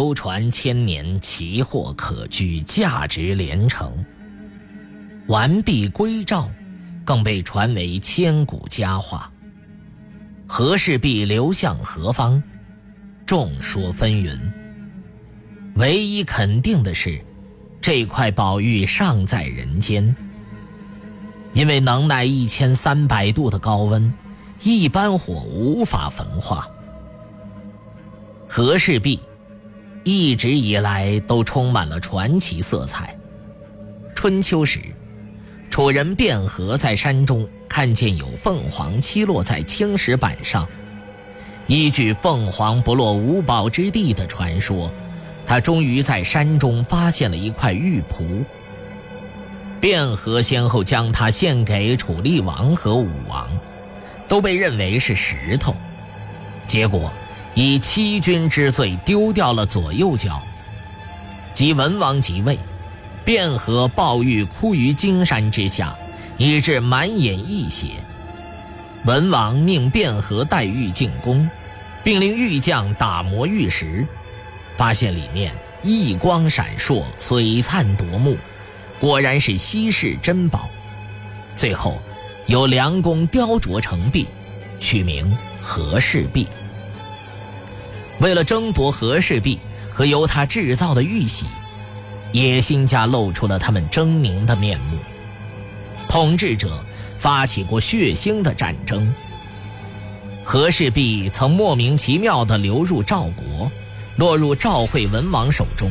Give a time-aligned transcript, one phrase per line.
[0.00, 3.92] 流传千年，奇货可居，价值连城。
[5.26, 6.48] 完璧归赵，
[7.04, 9.30] 更被传为千古佳话。
[10.46, 12.42] 和氏璧流向何方？
[13.26, 14.40] 众说纷纭。
[15.74, 17.22] 唯一肯定的是，
[17.82, 20.16] 这块宝玉尚在人间。
[21.52, 24.10] 因为能耐一千三百度的高温，
[24.62, 26.66] 一般火无法焚化。
[28.48, 29.20] 和氏璧
[30.04, 33.16] 一直以来都充满了传奇色彩。
[34.14, 34.80] 春秋时，
[35.70, 40.66] 楚人卞和在山中看见有凤凰栖落在青石板上，
[41.66, 44.90] 依据“凤凰不落无宝之地”的传说，
[45.46, 48.44] 他终于在山中发现了一块玉璞。
[49.80, 53.48] 卞和先后将它献给楚厉王和武王，
[54.28, 55.74] 都被认为是石头，
[56.66, 57.10] 结果。
[57.54, 60.40] 以欺君之罪丢掉了左右脚。
[61.52, 62.58] 即文王即位，
[63.24, 65.94] 卞和抱玉哭于荆山之下，
[66.38, 67.88] 以致满眼溢血。
[69.04, 71.48] 文王命卞和带玉进宫，
[72.02, 74.06] 并令玉匠打磨玉石，
[74.76, 78.36] 发现里面异光闪烁，璀璨夺目，
[78.98, 80.68] 果然是稀世珍宝。
[81.56, 82.00] 最后，
[82.46, 84.26] 由良工雕琢成璧，
[84.78, 86.46] 取名和氏璧。
[88.20, 89.58] 为了争夺和氏璧
[89.92, 91.46] 和由他制造的玉玺，
[92.32, 94.98] 野心家露出了他们狰狞的面目。
[96.06, 96.84] 统治者
[97.18, 99.12] 发起过血腥的战争。
[100.44, 103.70] 和氏璧曾莫名其妙地流入赵国，
[104.16, 105.90] 落入赵惠文王手中，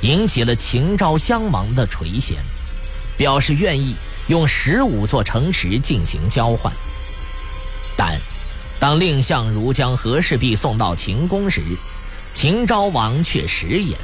[0.00, 2.34] 引起了秦昭襄王的垂涎，
[3.16, 3.94] 表示愿意
[4.26, 6.72] 用十五座城池进行交换。
[7.96, 8.18] 但。
[8.82, 11.62] 当蔺相如将和氏璧送到秦宫时，
[12.32, 13.96] 秦昭王却食言。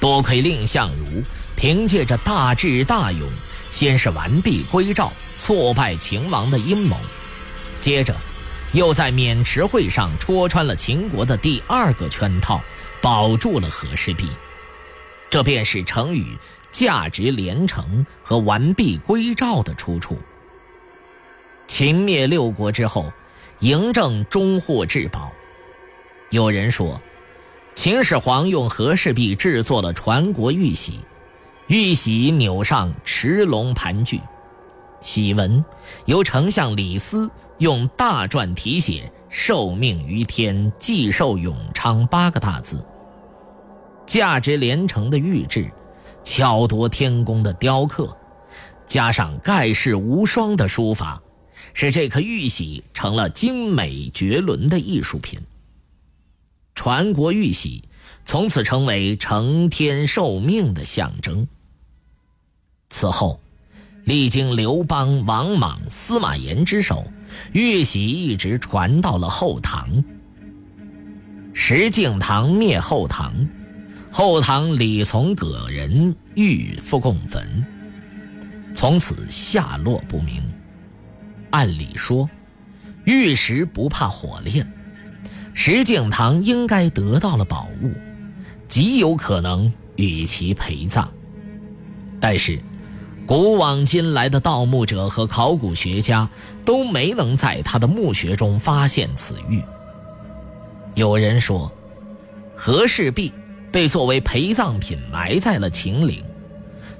[0.00, 1.22] 多亏蔺相如
[1.54, 3.28] 凭借着大智大勇，
[3.70, 6.96] 先是完璧归赵，挫败秦王的阴谋；
[7.80, 8.12] 接着，
[8.72, 12.60] 又在渑池会上戳穿了秦国的第二个圈套，
[13.00, 14.26] 保住了和氏璧。
[15.30, 16.36] 这便是成语
[16.72, 20.18] “价值连城”和“完璧归赵”的出处。
[21.68, 23.12] 秦灭六国之后。
[23.62, 25.30] 嬴政终获至宝。
[26.30, 27.00] 有人说，
[27.76, 30.98] 秦始皇用和氏璧制作了传国玉玺，
[31.68, 34.20] 玉玺钮上驰龙盘踞，
[35.00, 35.64] 玺文
[36.06, 42.84] 由丞相李斯用大篆题写“受命于天，既寿永昌”八个大字。
[44.04, 45.70] 价值连城的玉质，
[46.24, 48.16] 巧夺天工的雕刻，
[48.84, 51.22] 加上盖世无双的书法。
[51.74, 55.40] 使这颗玉玺成了精美绝伦的艺术品。
[56.74, 57.84] 传国玉玺
[58.24, 61.46] 从此成为承天受命的象征。
[62.90, 63.40] 此后，
[64.04, 67.06] 历经刘邦、王莽、司马炎之手，
[67.52, 70.04] 玉玺一直传到了后唐。
[71.54, 73.48] 石敬瑭灭后唐，
[74.10, 77.64] 后唐李从葛人玉复供焚，
[78.74, 80.42] 从此下落不明。
[81.52, 82.28] 按理说，
[83.04, 84.70] 玉石不怕火炼，
[85.54, 87.92] 石敬瑭应该得到了宝物，
[88.66, 91.12] 极有可能与其陪葬。
[92.18, 92.58] 但是，
[93.26, 96.28] 古往今来的盗墓者和考古学家
[96.64, 99.62] 都没能在他的墓穴中发现此玉。
[100.94, 101.70] 有人说，
[102.56, 103.32] 和氏璧
[103.70, 106.24] 被作为陪葬品埋在了秦岭，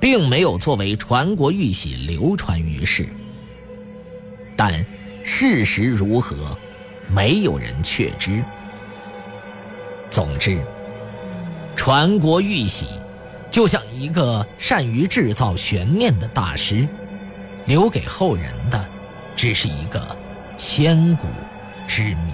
[0.00, 3.08] 并没有作为传国玉玺流传于世。
[4.56, 4.84] 但
[5.22, 6.56] 事实如何，
[7.08, 8.44] 没有人确知。
[10.10, 10.60] 总之，
[11.74, 12.86] 传国玉玺
[13.50, 16.88] 就像一个善于制造悬念的大师，
[17.66, 18.88] 留给后人的
[19.34, 20.16] 只是一个
[20.56, 21.26] 千古
[21.86, 22.32] 之谜。